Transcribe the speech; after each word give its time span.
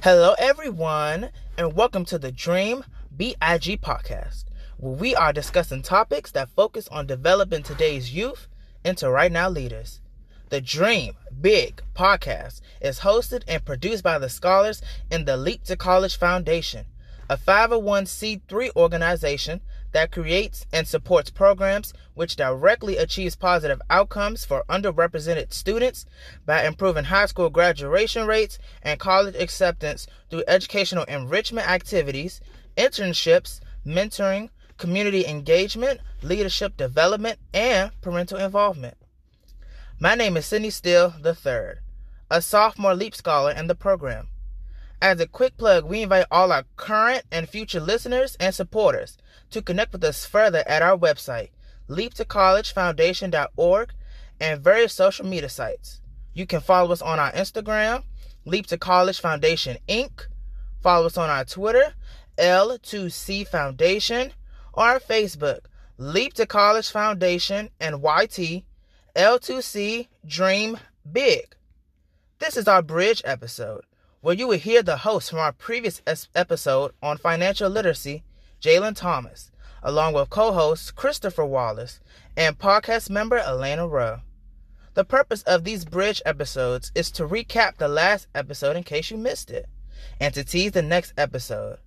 Hello, 0.00 0.36
everyone, 0.38 1.30
and 1.56 1.74
welcome 1.74 2.04
to 2.04 2.20
the 2.20 2.30
Dream 2.30 2.84
BIG 3.16 3.82
podcast, 3.82 4.44
where 4.76 4.94
we 4.94 5.16
are 5.16 5.32
discussing 5.32 5.82
topics 5.82 6.30
that 6.30 6.50
focus 6.50 6.86
on 6.92 7.08
developing 7.08 7.64
today's 7.64 8.14
youth 8.14 8.46
into 8.84 9.10
right 9.10 9.32
now 9.32 9.48
leaders. 9.48 10.00
The 10.50 10.60
Dream 10.60 11.14
Big 11.40 11.82
podcast 11.96 12.60
is 12.80 13.00
hosted 13.00 13.42
and 13.48 13.64
produced 13.64 14.04
by 14.04 14.20
the 14.20 14.28
scholars 14.28 14.82
in 15.10 15.24
the 15.24 15.36
Leap 15.36 15.64
to 15.64 15.76
College 15.76 16.16
Foundation, 16.16 16.86
a 17.28 17.36
501c3 17.36 18.76
organization 18.76 19.60
that 19.98 20.12
creates 20.12 20.64
and 20.72 20.86
supports 20.86 21.28
programs 21.28 21.92
which 22.14 22.36
directly 22.36 22.96
achieves 22.96 23.34
positive 23.34 23.82
outcomes 23.90 24.44
for 24.44 24.62
underrepresented 24.68 25.52
students 25.52 26.06
by 26.46 26.64
improving 26.64 27.02
high 27.02 27.26
school 27.26 27.50
graduation 27.50 28.24
rates 28.24 28.60
and 28.80 29.00
college 29.00 29.34
acceptance 29.34 30.06
through 30.30 30.44
educational 30.46 31.02
enrichment 31.06 31.68
activities, 31.68 32.40
internships, 32.76 33.58
mentoring, 33.84 34.50
community 34.76 35.26
engagement, 35.26 35.98
leadership 36.22 36.76
development, 36.76 37.40
and 37.52 37.90
parental 38.00 38.38
involvement. 38.38 38.96
My 39.98 40.14
name 40.14 40.36
is 40.36 40.46
Sydney 40.46 40.70
Steele 40.70 41.12
III, 41.26 41.80
a 42.30 42.40
sophomore 42.40 42.94
LEAP 42.94 43.16
scholar 43.16 43.50
in 43.50 43.66
the 43.66 43.74
program. 43.74 44.28
As 45.00 45.20
a 45.20 45.28
quick 45.28 45.56
plug, 45.56 45.84
we 45.84 46.02
invite 46.02 46.26
all 46.28 46.50
our 46.50 46.64
current 46.74 47.22
and 47.30 47.48
future 47.48 47.78
listeners 47.78 48.36
and 48.40 48.52
supporters 48.52 49.16
to 49.50 49.62
connect 49.62 49.92
with 49.92 50.02
us 50.02 50.26
further 50.26 50.64
at 50.66 50.82
our 50.82 50.98
website, 50.98 51.50
leaptocollegefoundation.org, 51.88 53.92
and 54.40 54.60
various 54.60 54.92
social 54.92 55.24
media 55.24 55.48
sites. 55.48 56.00
You 56.34 56.46
can 56.46 56.60
follow 56.60 56.90
us 56.90 57.00
on 57.00 57.20
our 57.20 57.30
Instagram, 57.30 58.02
Leap 58.44 58.66
to 58.66 58.78
College 58.78 59.20
Foundation 59.20 59.76
Inc., 59.88 60.26
follow 60.82 61.06
us 61.06 61.16
on 61.16 61.30
our 61.30 61.44
Twitter, 61.44 61.94
L2C 62.36 63.46
Foundation, 63.46 64.32
or 64.72 64.84
our 64.84 65.00
Facebook, 65.00 65.60
Leap 65.96 66.34
to 66.34 66.46
College 66.46 66.90
Foundation 66.90 67.70
and 67.78 68.02
YT, 68.02 68.64
L2C 69.14 70.08
Dream 70.26 70.76
Big. 71.10 71.54
This 72.40 72.56
is 72.56 72.66
our 72.66 72.82
bridge 72.82 73.22
episode 73.24 73.84
where 74.28 74.36
you 74.36 74.46
will 74.46 74.58
hear 74.58 74.82
the 74.82 74.98
host 74.98 75.30
from 75.30 75.38
our 75.38 75.52
previous 75.52 76.02
episode 76.34 76.92
on 77.02 77.16
financial 77.16 77.70
literacy, 77.70 78.22
Jalen 78.60 78.94
Thomas, 78.94 79.50
along 79.82 80.12
with 80.12 80.28
co 80.28 80.52
host 80.52 80.94
Christopher 80.94 81.46
Wallace 81.46 81.98
and 82.36 82.58
podcast 82.58 83.08
member 83.08 83.38
Elena 83.38 83.88
Rowe. 83.88 84.20
The 84.92 85.06
purpose 85.06 85.42
of 85.44 85.64
these 85.64 85.86
bridge 85.86 86.20
episodes 86.26 86.92
is 86.94 87.10
to 87.12 87.26
recap 87.26 87.78
the 87.78 87.88
last 87.88 88.26
episode 88.34 88.76
in 88.76 88.82
case 88.82 89.10
you 89.10 89.16
missed 89.16 89.50
it 89.50 89.64
and 90.20 90.34
to 90.34 90.44
tease 90.44 90.72
the 90.72 90.82
next 90.82 91.14
episode. 91.16 91.78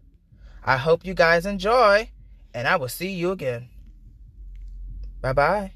I 0.63 0.77
hope 0.77 1.05
you 1.05 1.13
guys 1.13 1.45
enjoy, 1.45 2.09
and 2.55 2.67
I 2.67 2.75
will 2.77 2.89
see 2.89 3.11
you 3.11 3.29
again. 3.29 3.69
Bye 5.21 5.33
bye. 5.33 5.73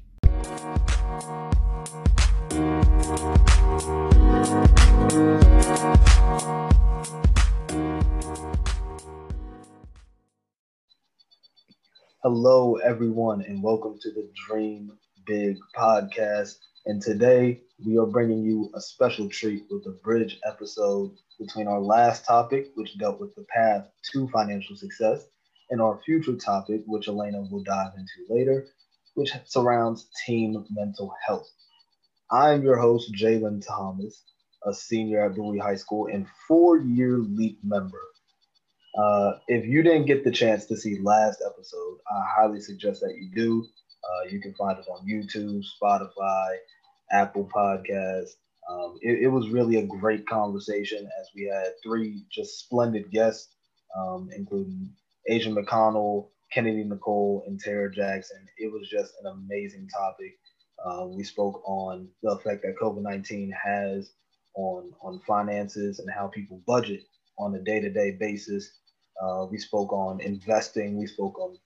Hello, 12.28 12.74
everyone, 12.78 13.40
and 13.42 13.62
welcome 13.62 14.00
to 14.00 14.10
the 14.10 14.28
Dream 14.48 14.90
Big 15.26 15.58
podcast. 15.76 16.56
And 16.84 17.00
today 17.00 17.60
we 17.86 17.98
are 17.98 18.06
bringing 18.06 18.42
you 18.42 18.68
a 18.74 18.80
special 18.80 19.28
treat 19.28 19.62
with 19.70 19.86
a 19.86 19.96
bridge 20.02 20.40
episode 20.44 21.12
between 21.38 21.68
our 21.68 21.78
last 21.78 22.24
topic, 22.24 22.72
which 22.74 22.98
dealt 22.98 23.20
with 23.20 23.32
the 23.36 23.46
path 23.54 23.84
to 24.12 24.26
financial 24.30 24.74
success, 24.74 25.24
and 25.70 25.80
our 25.80 26.00
future 26.04 26.34
topic, 26.34 26.82
which 26.86 27.06
Elena 27.06 27.42
will 27.48 27.62
dive 27.62 27.92
into 27.96 28.34
later, 28.34 28.66
which 29.14 29.32
surrounds 29.44 30.08
team 30.26 30.66
mental 30.70 31.14
health. 31.24 31.48
I'm 32.28 32.64
your 32.64 32.76
host, 32.76 33.14
Jalen 33.14 33.64
Thomas, 33.64 34.24
a 34.66 34.74
senior 34.74 35.24
at 35.26 35.36
Bowie 35.36 35.60
High 35.60 35.76
School 35.76 36.08
and 36.12 36.26
four 36.48 36.76
year 36.76 37.18
LEAP 37.18 37.60
member. 37.62 38.02
Uh, 38.96 39.38
if 39.46 39.66
you 39.66 39.82
didn't 39.82 40.06
get 40.06 40.24
the 40.24 40.30
chance 40.30 40.64
to 40.66 40.76
see 40.76 40.98
last 41.02 41.42
episode, 41.44 41.98
I 42.10 42.24
highly 42.26 42.60
suggest 42.60 43.00
that 43.02 43.14
you 43.16 43.30
do. 43.34 43.66
Uh, 44.04 44.28
you 44.30 44.40
can 44.40 44.54
find 44.54 44.78
it 44.78 44.86
on 44.88 45.06
YouTube, 45.06 45.62
Spotify, 45.82 46.56
Apple 47.12 47.48
Podcasts. 47.54 48.36
Um, 48.70 48.98
it, 49.02 49.22
it, 49.22 49.28
was 49.28 49.50
really 49.50 49.76
a 49.76 49.86
great 49.86 50.26
conversation 50.26 51.08
as 51.20 51.28
we 51.34 51.44
had 51.44 51.72
three 51.84 52.24
just 52.32 52.58
splendid 52.58 53.10
guests, 53.12 53.54
um, 53.96 54.28
including 54.34 54.90
Asian 55.28 55.54
McConnell, 55.54 56.28
Kennedy 56.52 56.82
Nicole, 56.82 57.44
and 57.46 57.60
Tara 57.60 57.92
Jackson. 57.92 58.44
It 58.58 58.72
was 58.72 58.88
just 58.88 59.12
an 59.22 59.30
amazing 59.30 59.88
topic. 59.88 60.38
Uh, 60.84 61.06
we 61.06 61.22
spoke 61.22 61.62
on 61.68 62.08
the 62.22 62.32
effect 62.32 62.62
that 62.62 62.76
COVID 62.80 63.02
19 63.02 63.52
has 63.64 64.10
on, 64.54 64.92
on 65.02 65.20
finances 65.26 65.98
and 66.00 66.10
how 66.10 66.28
people 66.28 66.60
budget 66.66 67.02
on 67.38 67.54
a 67.54 67.62
day 67.62 67.80
to 67.80 67.90
day 67.90 68.16
basis. 68.18 68.70
Uh, 69.22 69.46
we 69.50 69.58
spoke 69.58 69.92
on 69.92 70.20
investing. 70.20 70.98
We 70.98 71.06
spoke 71.06 71.38
on 71.38 71.56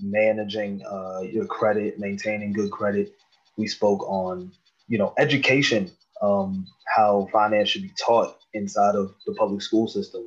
managing 0.00 0.82
uh, 0.84 1.20
your 1.20 1.46
credit, 1.46 1.98
maintaining 1.98 2.52
good 2.52 2.70
credit. 2.70 3.14
We 3.56 3.66
spoke 3.66 4.02
on, 4.08 4.52
you 4.88 4.98
know, 4.98 5.14
education, 5.18 5.90
um, 6.22 6.66
how 6.86 7.28
finance 7.32 7.70
should 7.70 7.82
be 7.82 7.92
taught 8.00 8.36
inside 8.54 8.94
of 8.94 9.14
the 9.26 9.34
public 9.34 9.62
school 9.62 9.88
system, 9.88 10.22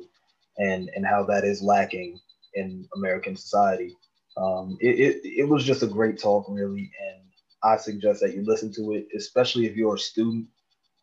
and 0.58 0.90
and 0.94 1.06
how 1.06 1.24
that 1.24 1.44
is 1.44 1.62
lacking 1.62 2.20
in 2.54 2.86
American 2.96 3.36
society. 3.36 3.96
Um, 4.36 4.76
it, 4.80 4.98
it, 4.98 5.20
it 5.24 5.48
was 5.48 5.64
just 5.64 5.82
a 5.82 5.86
great 5.86 6.18
talk, 6.18 6.46
really, 6.48 6.90
and 7.08 7.22
I 7.62 7.76
suggest 7.76 8.20
that 8.20 8.34
you 8.34 8.44
listen 8.44 8.72
to 8.74 8.92
it, 8.92 9.08
especially 9.16 9.66
if 9.66 9.76
you're 9.76 9.94
a 9.94 9.98
student. 9.98 10.46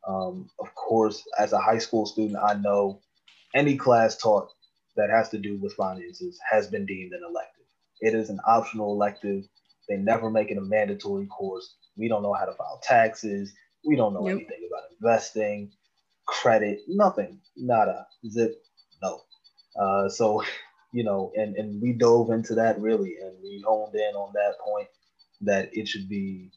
Um, 0.08 0.50
of 0.60 0.74
course, 0.76 1.24
as 1.38 1.54
a 1.54 1.60
high 1.60 1.78
school 1.78 2.06
student, 2.06 2.40
I 2.42 2.54
know 2.56 3.02
any 3.54 3.78
class 3.78 4.18
taught 4.18 4.50
that 5.00 5.10
has 5.10 5.30
to 5.30 5.38
do 5.38 5.58
with 5.58 5.74
finances 5.74 6.38
has 6.52 6.68
been 6.68 6.86
deemed 6.86 7.14
an 7.14 7.22
elective. 7.28 7.66
It 8.02 8.14
is 8.14 8.30
an 8.30 8.40
optional 8.46 8.94
elective. 8.94 9.46
They 9.88 9.96
never 9.98 10.30
make 10.30 10.52
it 10.52 10.58
a 10.58 10.62
mandatory 10.62 11.26
course. 11.28 11.76
We 11.98 12.10
don't 12.10 12.22
know 12.22 12.34
how 12.34 12.46
to 12.46 12.54
file 12.54 12.80
taxes. 12.84 13.54
We 13.86 13.96
don't 13.96 14.14
know 14.14 14.28
yep. 14.28 14.36
anything 14.36 14.70
about 14.70 14.84
investing, 14.92 15.72
credit, 16.28 16.80
nothing, 16.88 17.40
nada, 17.58 18.06
zip, 18.30 18.62
no. 19.02 19.22
Uh, 19.80 20.10
so, 20.10 20.44
you 20.94 21.04
know, 21.04 21.32
and, 21.36 21.56
and 21.56 21.82
we 21.82 21.94
dove 21.94 22.30
into 22.30 22.56
that 22.56 22.80
really, 22.80 23.16
and 23.22 23.34
we 23.42 23.64
honed 23.66 23.96
in 23.96 24.16
on 24.16 24.34
that 24.34 24.56
point 24.60 24.88
that 25.42 25.70
it 25.72 25.88
should 25.88 26.10
be, 26.10 26.52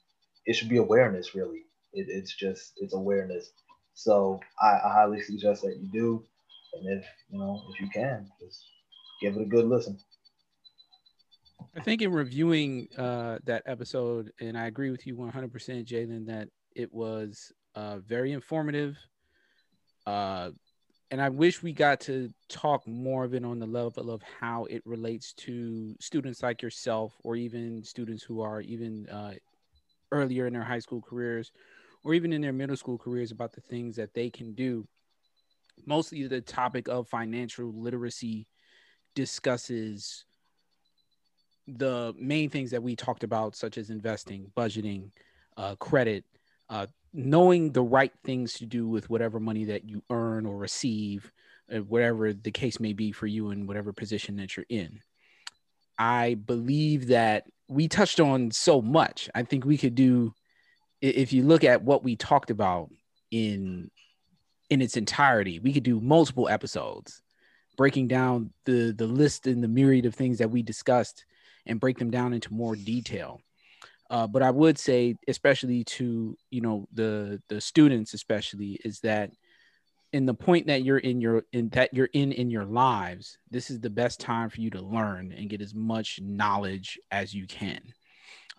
it 0.46 0.54
should 0.54 0.68
be 0.68 0.78
awareness 0.78 1.34
really. 1.34 1.62
It, 1.92 2.06
it's 2.08 2.34
just, 2.34 2.72
it's 2.78 2.94
awareness. 2.94 3.50
So 3.94 4.40
I, 4.60 4.80
I 4.84 4.92
highly 4.92 5.22
suggest 5.22 5.62
that 5.62 5.76
you 5.80 5.88
do. 5.92 6.24
And 6.74 6.98
if 6.98 7.04
you 7.30 7.38
know, 7.38 7.62
if 7.72 7.80
you 7.80 7.88
can, 7.90 8.30
just 8.40 8.64
give 9.20 9.36
it 9.36 9.42
a 9.42 9.46
good 9.46 9.66
listen. 9.66 9.98
I 11.76 11.80
think 11.80 12.02
in 12.02 12.12
reviewing 12.12 12.88
uh, 12.98 13.38
that 13.44 13.62
episode, 13.66 14.32
and 14.40 14.58
I 14.58 14.66
agree 14.66 14.90
with 14.90 15.06
you 15.06 15.16
100%, 15.16 15.50
Jalen, 15.86 16.26
that 16.26 16.48
it 16.74 16.92
was 16.92 17.52
uh, 17.74 17.98
very 17.98 18.32
informative. 18.32 18.96
Uh, 20.06 20.50
and 21.10 21.20
I 21.20 21.28
wish 21.28 21.62
we 21.62 21.72
got 21.72 22.00
to 22.00 22.30
talk 22.48 22.86
more 22.86 23.24
of 23.24 23.34
it 23.34 23.44
on 23.44 23.58
the 23.58 23.66
level 23.66 24.10
of 24.10 24.22
how 24.40 24.64
it 24.66 24.82
relates 24.84 25.32
to 25.34 25.94
students 26.00 26.42
like 26.42 26.62
yourself, 26.62 27.14
or 27.22 27.36
even 27.36 27.84
students 27.84 28.22
who 28.22 28.40
are 28.40 28.60
even 28.60 29.08
uh, 29.08 29.34
earlier 30.10 30.46
in 30.46 30.52
their 30.52 30.64
high 30.64 30.78
school 30.78 31.02
careers, 31.02 31.52
or 32.04 32.14
even 32.14 32.32
in 32.32 32.40
their 32.40 32.52
middle 32.52 32.76
school 32.76 32.98
careers, 32.98 33.30
about 33.30 33.52
the 33.52 33.60
things 33.60 33.96
that 33.96 34.14
they 34.14 34.30
can 34.30 34.54
do 34.54 34.86
mostly 35.86 36.26
the 36.26 36.40
topic 36.40 36.88
of 36.88 37.08
financial 37.08 37.72
literacy 37.72 38.46
discusses 39.14 40.24
the 41.66 42.14
main 42.18 42.50
things 42.50 42.70
that 42.72 42.82
we 42.82 42.96
talked 42.96 43.24
about, 43.24 43.54
such 43.54 43.78
as 43.78 43.90
investing, 43.90 44.50
budgeting, 44.56 45.10
uh, 45.56 45.76
credit, 45.76 46.24
uh, 46.68 46.86
knowing 47.12 47.70
the 47.70 47.82
right 47.82 48.12
things 48.24 48.54
to 48.54 48.66
do 48.66 48.88
with 48.88 49.08
whatever 49.10 49.38
money 49.38 49.66
that 49.66 49.88
you 49.88 50.02
earn 50.10 50.46
or 50.46 50.56
receive, 50.56 51.30
uh, 51.72 51.78
whatever 51.78 52.32
the 52.32 52.50
case 52.50 52.80
may 52.80 52.92
be 52.92 53.12
for 53.12 53.26
you 53.26 53.50
in 53.50 53.66
whatever 53.66 53.92
position 53.92 54.36
that 54.36 54.56
you're 54.56 54.66
in. 54.68 55.00
I 55.98 56.34
believe 56.34 57.08
that 57.08 57.44
we 57.68 57.86
touched 57.86 58.18
on 58.18 58.50
so 58.50 58.82
much. 58.82 59.28
I 59.34 59.42
think 59.42 59.64
we 59.64 59.78
could 59.78 59.94
do, 59.94 60.34
if 61.00 61.32
you 61.32 61.44
look 61.44 61.64
at 61.64 61.82
what 61.82 62.02
we 62.02 62.16
talked 62.16 62.50
about 62.50 62.90
in 63.30 63.90
in 64.72 64.80
its 64.80 64.96
entirety. 64.96 65.58
We 65.58 65.74
could 65.74 65.82
do 65.82 66.00
multiple 66.00 66.48
episodes 66.48 67.20
breaking 67.76 68.08
down 68.08 68.52
the 68.64 68.94
the 68.96 69.06
list 69.06 69.46
and 69.46 69.62
the 69.62 69.68
myriad 69.68 70.06
of 70.06 70.14
things 70.14 70.38
that 70.38 70.50
we 70.50 70.62
discussed 70.62 71.26
and 71.66 71.78
break 71.78 71.98
them 71.98 72.10
down 72.10 72.32
into 72.32 72.54
more 72.54 72.74
detail. 72.74 73.40
Uh, 74.08 74.26
but 74.26 74.42
I 74.42 74.50
would 74.50 74.78
say, 74.78 75.16
especially 75.28 75.84
to 75.84 76.38
you 76.50 76.60
know 76.62 76.88
the 76.94 77.42
the 77.50 77.60
students, 77.60 78.14
especially, 78.14 78.80
is 78.82 79.00
that 79.00 79.30
in 80.14 80.24
the 80.24 80.32
point 80.32 80.68
that 80.68 80.84
you're 80.84 81.04
in 81.10 81.20
your 81.20 81.44
in 81.52 81.68
that 81.70 81.92
you're 81.92 82.08
in 82.14 82.32
in 82.32 82.50
your 82.50 82.66
lives 82.66 83.38
this 83.50 83.70
is 83.70 83.80
the 83.80 83.88
best 83.88 84.20
time 84.20 84.50
for 84.50 84.60
you 84.60 84.68
to 84.68 84.82
learn 84.82 85.32
and 85.32 85.48
get 85.48 85.62
as 85.62 85.74
much 85.74 86.20
knowledge 86.22 86.98
as 87.10 87.32
you 87.32 87.46
can 87.46 87.80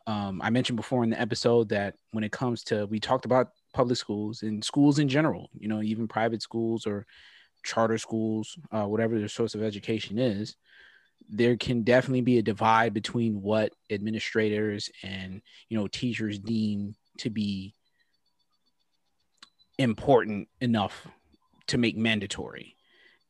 um, 0.07 0.41
i 0.41 0.49
mentioned 0.49 0.77
before 0.77 1.03
in 1.03 1.11
the 1.11 1.21
episode 1.21 1.69
that 1.69 1.93
when 2.09 2.23
it 2.23 2.31
comes 2.31 2.63
to 2.63 2.87
we 2.87 2.99
talked 2.99 3.25
about 3.25 3.49
public 3.73 3.97
schools 3.97 4.43
and 4.43 4.63
schools 4.63 4.99
in 4.99 5.09
general 5.09 5.49
you 5.57 5.67
know 5.67 5.81
even 5.81 6.07
private 6.07 6.41
schools 6.41 6.85
or 6.85 7.05
charter 7.63 7.97
schools 7.97 8.57
uh, 8.71 8.85
whatever 8.85 9.17
their 9.17 9.27
source 9.27 9.55
of 9.55 9.63
education 9.63 10.17
is 10.17 10.55
there 11.29 11.55
can 11.55 11.83
definitely 11.83 12.21
be 12.21 12.37
a 12.37 12.43
divide 12.43 12.93
between 12.93 13.41
what 13.41 13.73
administrators 13.89 14.89
and 15.03 15.41
you 15.69 15.77
know 15.77 15.87
teachers 15.87 16.37
deem 16.39 16.95
to 17.17 17.29
be 17.29 17.73
important 19.77 20.47
enough 20.61 21.07
to 21.67 21.77
make 21.77 21.97
mandatory. 21.97 22.75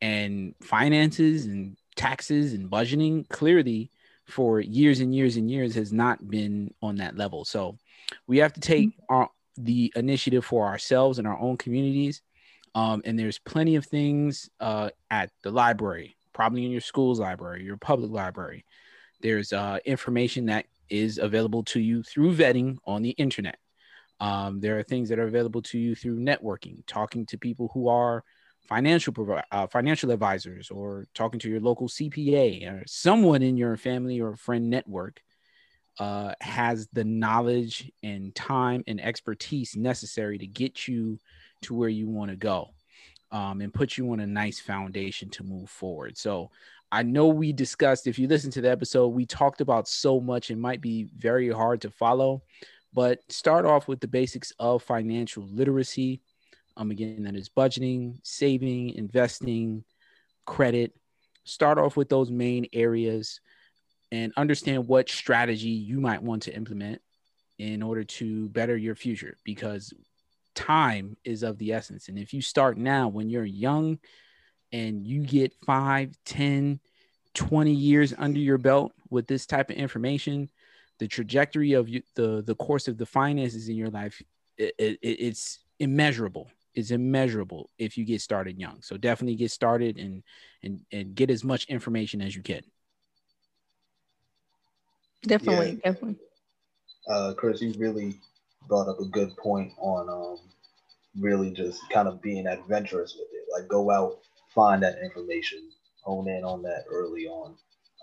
And 0.01 0.55
finances 0.61 1.45
and 1.45 1.77
taxes 1.95 2.53
and 2.53 2.69
budgeting 2.69 3.27
clearly 3.29 3.91
for 4.27 4.59
years 4.59 4.99
and 4.99 5.13
years 5.13 5.37
and 5.37 5.49
years 5.49 5.75
has 5.75 5.93
not 5.93 6.29
been 6.29 6.73
on 6.81 6.97
that 6.97 7.15
level. 7.17 7.45
So 7.45 7.77
we 8.27 8.37
have 8.39 8.53
to 8.53 8.59
take 8.59 8.89
mm-hmm. 8.89 9.15
our 9.15 9.29
the 9.57 9.91
initiative 9.95 10.45
for 10.45 10.65
ourselves 10.65 11.19
and 11.19 11.27
our 11.27 11.39
own 11.39 11.57
communities. 11.57 12.21
Um, 12.75 13.01
and 13.05 13.17
there's 13.17 13.39
plenty 13.39 13.75
of 13.75 13.85
things 13.85 14.49
uh, 14.59 14.89
at 15.11 15.29
the 15.43 15.51
library, 15.51 16.15
probably 16.33 16.65
in 16.65 16.71
your 16.71 16.81
school's 16.81 17.19
library, 17.19 17.63
your 17.63 17.77
public 17.77 18.11
library. 18.11 18.65
There's 19.21 19.53
uh, 19.53 19.77
information 19.85 20.47
that 20.47 20.65
is 20.89 21.17
available 21.17 21.63
to 21.63 21.79
you 21.79 22.03
through 22.03 22.35
vetting 22.35 22.77
on 22.85 23.03
the 23.03 23.11
internet. 23.11 23.57
Um, 24.19 24.59
there 24.59 24.77
are 24.79 24.83
things 24.83 25.09
that 25.09 25.19
are 25.19 25.27
available 25.27 25.61
to 25.63 25.77
you 25.77 25.95
through 25.95 26.19
networking, 26.19 26.85
talking 26.87 27.25
to 27.27 27.37
people 27.37 27.69
who 27.73 27.87
are 27.87 28.23
financial 28.67 29.13
provi- 29.13 29.43
uh, 29.51 29.67
financial 29.67 30.11
advisors, 30.11 30.71
or 30.71 31.07
talking 31.13 31.39
to 31.41 31.49
your 31.49 31.59
local 31.59 31.87
CPA 31.87 32.71
or 32.71 32.83
someone 32.87 33.41
in 33.41 33.57
your 33.57 33.77
family 33.77 34.19
or 34.21 34.35
friend 34.35 34.69
network 34.69 35.21
uh, 35.99 36.33
has 36.41 36.87
the 36.93 37.03
knowledge 37.03 37.91
and 38.01 38.33
time 38.33 38.83
and 38.87 38.99
expertise 39.01 39.75
necessary 39.75 40.37
to 40.37 40.47
get 40.47 40.87
you 40.87 41.19
to 41.61 41.73
where 41.75 41.89
you 41.89 42.07
want 42.07 42.31
to 42.31 42.37
go 42.37 42.69
um, 43.31 43.61
and 43.61 43.73
put 43.73 43.97
you 43.97 44.11
on 44.11 44.19
a 44.19 44.27
nice 44.27 44.59
foundation 44.59 45.29
to 45.29 45.43
move 45.43 45.69
forward. 45.69 46.17
So 46.17 46.51
I 46.91 47.03
know 47.03 47.27
we 47.27 47.53
discussed, 47.53 48.07
if 48.07 48.19
you 48.19 48.27
listen 48.27 48.51
to 48.51 48.61
the 48.61 48.69
episode, 48.69 49.07
we 49.09 49.25
talked 49.25 49.61
about 49.61 49.87
so 49.87 50.19
much, 50.19 50.51
it 50.51 50.57
might 50.57 50.81
be 50.81 51.07
very 51.17 51.49
hard 51.49 51.81
to 51.81 51.89
follow 51.89 52.43
but 52.93 53.19
start 53.29 53.65
off 53.65 53.87
with 53.87 53.99
the 53.99 54.07
basics 54.07 54.53
of 54.59 54.83
financial 54.83 55.43
literacy. 55.51 56.21
Um, 56.77 56.91
again, 56.91 57.23
that 57.23 57.35
is 57.35 57.49
budgeting, 57.49 58.19
saving, 58.23 58.91
investing, 58.91 59.83
credit. 60.45 60.93
Start 61.43 61.77
off 61.77 61.97
with 61.97 62.09
those 62.09 62.31
main 62.31 62.67
areas 62.71 63.41
and 64.13 64.31
understand 64.37 64.87
what 64.87 65.09
strategy 65.09 65.69
you 65.69 65.99
might 65.99 66.21
want 66.21 66.43
to 66.43 66.55
implement 66.55 67.01
in 67.57 67.81
order 67.81 68.03
to 68.03 68.47
better 68.49 68.77
your 68.77 68.93
future 68.93 69.37
because 69.43 69.91
time 70.53 71.17
is 71.25 71.41
of 71.41 71.57
the 71.57 71.73
essence. 71.73 72.09
And 72.09 72.19
if 72.19 72.31
you 72.31 72.39
start 72.39 72.77
now 72.77 73.07
when 73.07 73.27
you're 73.27 73.43
young 73.43 73.97
and 74.71 75.03
you 75.03 75.25
get 75.25 75.51
5, 75.65 76.15
10, 76.25 76.79
20 77.33 77.71
years 77.71 78.13
under 78.15 78.39
your 78.39 78.59
belt 78.59 78.93
with 79.09 79.25
this 79.25 79.47
type 79.47 79.71
of 79.71 79.77
information, 79.77 80.47
the 80.99 81.07
trajectory 81.07 81.73
of 81.73 81.89
you, 81.89 82.03
the 82.13 82.43
the 82.45 82.55
course 82.55 82.87
of 82.87 82.99
the 82.99 83.07
finances 83.07 83.67
in 83.67 83.75
your 83.75 83.89
life 83.89 84.21
it, 84.59 84.75
it, 84.77 84.99
it's 85.01 85.57
immeasurable. 85.79 86.51
It's 86.75 86.91
immeasurable 86.91 87.71
if 87.79 87.97
you 87.97 88.05
get 88.05 88.21
started 88.21 88.59
young. 88.59 88.83
So 88.83 88.95
definitely 88.95 89.37
get 89.37 89.49
started 89.49 89.97
and 89.97 90.21
and 90.61 90.81
and 90.91 91.15
get 91.15 91.31
as 91.31 91.43
much 91.43 91.65
information 91.65 92.21
as 92.21 92.35
you 92.35 92.43
can 92.43 92.61
definitely 95.23 95.71
yeah. 95.71 95.91
definitely 95.91 96.17
uh 97.09 97.33
chris 97.37 97.61
you 97.61 97.73
really 97.77 98.15
brought 98.67 98.87
up 98.87 98.99
a 98.99 99.05
good 99.05 99.35
point 99.37 99.71
on 99.79 100.09
um 100.09 100.39
really 101.19 101.51
just 101.51 101.81
kind 101.91 102.07
of 102.07 102.21
being 102.21 102.47
adventurous 102.47 103.15
with 103.17 103.27
it 103.33 103.45
like 103.51 103.69
go 103.69 103.91
out 103.91 104.19
find 104.53 104.81
that 104.83 104.97
information 105.03 105.69
hone 106.01 106.27
in 106.27 106.43
on 106.43 106.61
that 106.61 106.83
early 106.89 107.27
on 107.27 107.55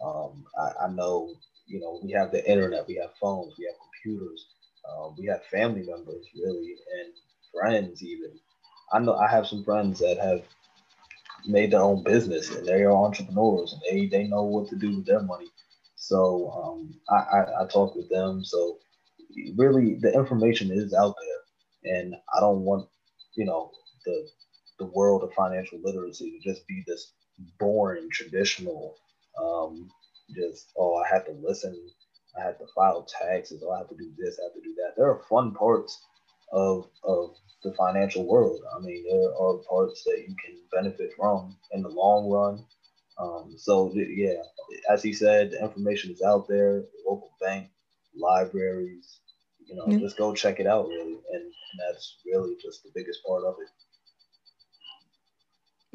um 0.03 0.45
i, 0.59 0.85
I 0.87 0.89
know 0.91 1.35
you 1.71 1.81
know, 1.81 2.01
we 2.03 2.11
have 2.13 2.33
the 2.33 2.49
internet, 2.51 2.87
we 2.89 2.97
have 2.97 3.15
phones, 3.21 3.55
we 3.57 3.67
have 3.67 3.77
computers, 3.81 4.47
um, 4.89 5.15
we 5.17 5.27
have 5.27 5.45
family 5.45 5.87
members 5.87 6.27
really, 6.35 6.75
and 7.01 7.13
friends 7.55 8.03
even. 8.03 8.33
I 8.93 8.99
know 8.99 9.15
I 9.15 9.29
have 9.29 9.47
some 9.47 9.65
friends 9.65 10.01
that 10.01 10.19
have 10.19 10.43
made 11.47 11.71
their 11.71 11.81
own 11.81 12.03
business 12.03 12.51
and 12.55 12.67
they 12.67 12.83
are 12.83 12.93
entrepreneurs 12.93 13.73
and 13.73 13.83
they, 13.89 14.07
they 14.07 14.27
know 14.27 14.43
what 14.43 14.69
to 14.69 14.77
do 14.77 14.97
with 14.97 15.07
their 15.07 15.23
money. 15.23 15.47
So 16.11 16.51
um, 16.59 17.01
I, 17.11 17.39
I, 17.39 17.65
I 17.65 17.69
talk 17.69 17.97
with 17.97 18.11
them. 18.11 18.45
So 18.45 18.79
really 19.57 19.97
the 20.01 20.13
information 20.15 20.71
is 20.73 20.95
out 20.95 21.15
there 21.85 21.97
and 21.97 22.15
I 22.37 22.41
don't 22.41 22.63
want, 22.63 22.89
you 23.37 23.47
know, 23.47 23.71
the 24.07 24.29
the 24.81 24.87
world 24.87 25.23
of 25.25 25.33
financial 25.35 25.79
literacy 25.85 26.33
to 26.33 26.51
just 26.51 26.67
be 26.69 26.83
this 26.87 27.13
boring 27.61 28.09
traditional 28.13 28.97
um, 29.43 29.89
just 30.37 30.73
oh 30.79 30.97
I 30.97 31.09
have 31.15 31.27
to 31.27 31.33
listen, 31.43 31.77
I 32.39 32.45
have 32.45 32.59
to 32.59 32.67
file 32.75 33.07
taxes, 33.23 33.63
oh 33.67 33.73
I 33.73 33.79
have 33.79 33.91
to 33.91 33.97
do 33.97 34.13
this, 34.19 34.39
I 34.41 34.45
have 34.47 34.55
to 34.55 34.63
do 34.63 34.75
that. 34.77 34.95
There 34.97 35.09
are 35.11 35.23
fun 35.31 35.55
parts 35.55 36.01
of 36.53 36.89
of 37.05 37.37
the 37.65 37.75
financial 37.75 38.27
world. 38.29 38.61
I 38.77 38.81
mean, 38.81 39.05
there 39.11 39.31
are 39.31 39.59
parts 39.71 40.05
that 40.07 40.25
you 40.29 40.35
can 40.45 40.57
benefit 40.73 41.13
from 41.17 41.57
in 41.73 41.83
the 41.83 41.91
long 41.91 42.31
run. 42.31 42.65
Um, 43.21 43.55
so 43.57 43.93
yeah, 43.95 44.43
as 44.91 45.03
he 45.03 45.13
said, 45.13 45.51
the 45.51 45.63
information 45.63 46.11
is 46.11 46.23
out 46.23 46.49
there. 46.49 46.81
The 46.81 46.89
local 47.07 47.33
bank, 47.41 47.69
libraries, 48.17 49.21
you 49.67 49.75
know, 49.75 49.99
just 49.99 50.17
go 50.17 50.35
check 50.35 50.59
it 50.59 50.67
out 50.67 50.89
really, 50.89 51.19
and, 51.33 51.43
and 51.43 51.53
that's 51.79 52.17
really 52.25 52.57
just 52.61 52.83
the 52.83 52.91
biggest 52.95 53.21
part 53.27 53.45
of 53.45 53.57
it. 53.61 53.69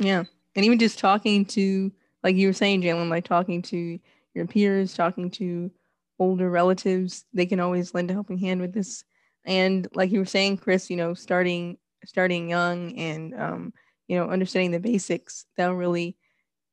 Yeah, 0.05 0.23
and 0.55 0.65
even 0.65 0.77
just 0.77 0.99
talking 0.99 1.45
to, 1.45 1.91
like 2.23 2.35
you 2.35 2.47
were 2.47 2.53
saying, 2.53 2.81
Jalen, 2.81 3.09
like 3.09 3.25
talking 3.25 3.61
to 3.63 3.99
your 4.33 4.45
peers, 4.45 4.93
talking 4.93 5.31
to 5.31 5.71
older 6.19 6.49
relatives, 6.49 7.25
they 7.33 7.45
can 7.45 7.59
always 7.59 7.93
lend 7.93 8.11
a 8.11 8.13
helping 8.13 8.37
hand 8.37 8.61
with 8.61 8.73
this. 8.73 9.03
And 9.45 9.87
like 9.93 10.11
you 10.11 10.19
were 10.19 10.25
saying, 10.25 10.57
Chris, 10.57 10.89
you 10.89 10.97
know, 10.97 11.13
starting 11.13 11.77
starting 12.05 12.49
young 12.49 12.95
and 12.97 13.33
um, 13.33 13.73
you 14.07 14.17
know, 14.17 14.29
understanding 14.29 14.71
the 14.71 14.79
basics, 14.79 15.45
that'll 15.57 15.75
really 15.75 16.17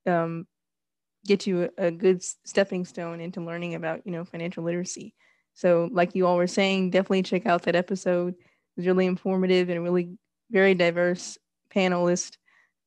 um, 0.06 0.46
get 1.26 1.46
you 1.46 1.70
a, 1.78 1.86
a 1.86 1.90
good 1.90 2.22
stepping 2.22 2.84
stone 2.84 3.20
into 3.20 3.40
learning 3.40 3.74
about, 3.74 4.02
you 4.04 4.12
know, 4.12 4.24
financial 4.24 4.64
literacy. 4.64 5.14
So, 5.54 5.88
like 5.92 6.14
you 6.14 6.26
all 6.26 6.36
were 6.36 6.46
saying, 6.46 6.90
definitely 6.90 7.22
check 7.22 7.46
out 7.46 7.62
that 7.62 7.76
episode. 7.76 8.34
It's 8.76 8.86
really 8.86 9.06
informative 9.06 9.68
and 9.68 9.82
really 9.82 10.16
very 10.50 10.74
diverse 10.74 11.36
panelist, 11.74 12.36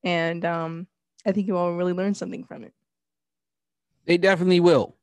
and 0.04 0.44
um, 0.46 0.88
I 1.25 1.32
think 1.32 1.48
you 1.48 1.58
all 1.58 1.74
really 1.74 1.94
learned 1.94 2.18
something 2.18 2.44
from 2.44 2.63
it. 2.63 2.74
They 4.06 4.18
definitely 4.18 4.60
will. 4.60 4.96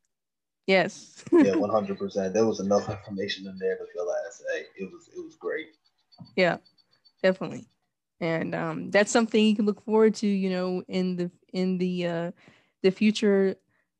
Yes. 0.67 1.23
yeah, 1.31 1.55
one 1.55 1.69
hundred 1.69 1.97
percent. 1.97 2.33
There 2.33 2.45
was 2.45 2.59
enough 2.59 2.89
information 2.89 3.47
in 3.47 3.57
there 3.57 3.77
to 3.77 3.85
feel 3.93 4.07
like 4.07 4.17
say 4.31 4.65
it 4.77 4.91
was 4.91 5.09
it 5.15 5.23
was 5.23 5.35
great. 5.35 5.67
Yeah, 6.35 6.57
definitely. 7.21 7.67
And 8.19 8.55
um, 8.55 8.91
that's 8.91 9.11
something 9.11 9.45
you 9.45 9.55
can 9.55 9.65
look 9.65 9.83
forward 9.83 10.15
to, 10.15 10.27
you 10.27 10.49
know, 10.49 10.83
in 10.87 11.15
the 11.15 11.31
in 11.51 11.77
the 11.77 12.07
uh, 12.07 12.31
the 12.83 12.91
future 12.91 13.55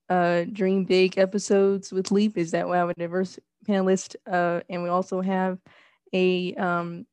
uh, 0.09 0.43
Dream 0.51 0.85
Big 0.85 1.17
episodes 1.17 1.91
with 1.91 2.11
Leap. 2.11 2.37
Is 2.37 2.51
that 2.51 2.69
we 2.69 2.77
have 2.77 2.89
a 2.89 2.93
diverse 2.93 3.39
panelist, 3.67 4.15
uh, 4.31 4.61
and 4.69 4.83
we 4.83 4.89
also 4.89 5.21
have 5.21 5.57
a 6.13 6.53
um, 6.55 7.05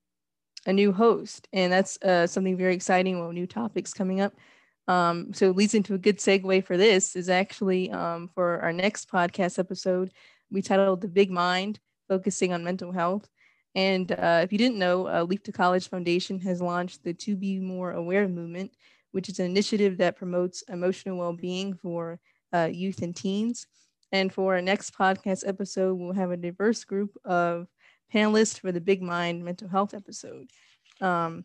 a 0.66 0.72
new 0.72 0.92
host, 0.92 1.48
and 1.52 1.72
that's 1.72 1.96
uh, 2.02 2.26
something 2.26 2.56
very 2.56 2.74
exciting. 2.74 3.18
Well, 3.18 3.32
new 3.32 3.46
topics 3.46 3.94
coming 3.94 4.20
up. 4.20 4.34
Um, 4.88 5.32
so 5.32 5.50
it 5.50 5.56
leads 5.56 5.74
into 5.74 5.94
a 5.94 5.98
good 5.98 6.18
segue 6.18 6.64
for 6.64 6.76
this 6.76 7.14
is 7.14 7.28
actually 7.28 7.90
um, 7.92 8.28
for 8.34 8.60
our 8.60 8.72
next 8.72 9.08
podcast 9.08 9.58
episode. 9.58 10.12
We 10.50 10.62
titled 10.62 11.00
The 11.00 11.08
Big 11.08 11.30
Mind, 11.30 11.78
focusing 12.08 12.52
on 12.52 12.64
mental 12.64 12.90
health. 12.90 13.28
And 13.76 14.10
uh, 14.10 14.40
if 14.42 14.50
you 14.50 14.58
didn't 14.58 14.78
know, 14.78 15.06
uh, 15.06 15.22
Leap 15.22 15.44
to 15.44 15.52
College 15.52 15.88
Foundation 15.88 16.40
has 16.40 16.60
launched 16.60 17.04
the 17.04 17.14
To 17.14 17.36
Be 17.36 17.60
More 17.60 17.92
Aware 17.92 18.26
movement, 18.26 18.72
which 19.12 19.28
is 19.28 19.38
an 19.38 19.46
initiative 19.46 19.98
that 19.98 20.16
promotes 20.16 20.62
emotional 20.68 21.18
well 21.18 21.32
being 21.32 21.74
for 21.74 22.18
uh, 22.52 22.68
youth 22.70 23.02
and 23.02 23.14
teens. 23.14 23.66
And 24.12 24.32
for 24.32 24.54
our 24.54 24.62
next 24.62 24.94
podcast 24.94 25.46
episode, 25.46 25.94
we'll 25.94 26.14
have 26.14 26.30
a 26.30 26.36
diverse 26.36 26.84
group 26.84 27.16
of 27.24 27.68
panelists 28.12 28.58
for 28.58 28.72
the 28.72 28.80
Big 28.80 29.02
Mind 29.02 29.44
mental 29.44 29.68
health 29.68 29.94
episode. 29.94 30.50
Um, 31.00 31.44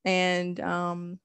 And 0.06 0.60
um, 0.60 1.18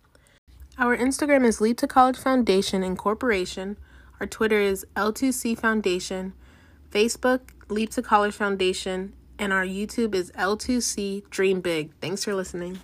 Our 0.78 0.98
Instagram 0.98 1.46
is 1.46 1.62
Leap 1.62 1.78
to 1.78 1.88
College 1.88 2.18
Foundation 2.18 2.84
Incorporation. 2.84 3.78
Our 4.20 4.28
Twitter 4.28 4.60
is 4.60 4.86
L2C 4.98 5.58
Foundation. 5.58 6.34
Facebook, 6.92 7.52
Leap 7.70 7.92
to 7.92 8.02
College 8.02 8.34
Foundation, 8.34 9.14
and 9.40 9.54
our 9.54 9.66
YouTube 9.66 10.14
is 10.14 10.32
L2C 10.32 11.30
Dream 11.30 11.62
Big. 11.62 11.92
Thanks 12.02 12.26
for 12.26 12.36
listening. 12.36 12.80